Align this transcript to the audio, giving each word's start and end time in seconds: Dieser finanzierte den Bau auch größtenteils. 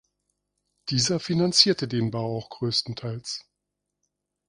Dieser 0.89 1.19
finanzierte 1.19 1.87
den 1.87 2.09
Bau 2.09 2.35
auch 2.39 2.49
größtenteils. 2.49 3.45